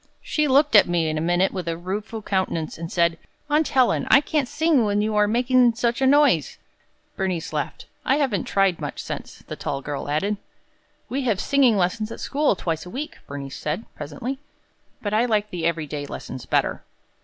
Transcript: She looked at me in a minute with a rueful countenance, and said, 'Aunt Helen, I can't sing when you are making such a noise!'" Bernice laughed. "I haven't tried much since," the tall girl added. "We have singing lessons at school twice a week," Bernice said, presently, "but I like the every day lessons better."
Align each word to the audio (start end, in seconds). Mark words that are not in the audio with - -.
She 0.23 0.47
looked 0.47 0.75
at 0.75 0.87
me 0.89 1.09
in 1.09 1.17
a 1.19 1.21
minute 1.21 1.51
with 1.53 1.67
a 1.67 1.77
rueful 1.77 2.23
countenance, 2.23 2.75
and 2.79 2.91
said, 2.91 3.19
'Aunt 3.51 3.67
Helen, 3.67 4.07
I 4.09 4.19
can't 4.19 4.47
sing 4.47 4.83
when 4.83 4.99
you 4.99 5.15
are 5.15 5.27
making 5.27 5.75
such 5.75 6.01
a 6.01 6.07
noise!'" 6.07 6.57
Bernice 7.15 7.53
laughed. 7.53 7.85
"I 8.03 8.15
haven't 8.15 8.45
tried 8.45 8.81
much 8.81 8.99
since," 8.99 9.43
the 9.45 9.55
tall 9.55 9.83
girl 9.83 10.09
added. 10.09 10.37
"We 11.07 11.21
have 11.25 11.39
singing 11.39 11.77
lessons 11.77 12.11
at 12.11 12.19
school 12.19 12.55
twice 12.55 12.83
a 12.83 12.89
week," 12.89 13.19
Bernice 13.27 13.57
said, 13.57 13.85
presently, 13.93 14.39
"but 15.03 15.13
I 15.13 15.25
like 15.25 15.51
the 15.51 15.67
every 15.67 15.85
day 15.85 16.07
lessons 16.07 16.47
better." 16.47 16.81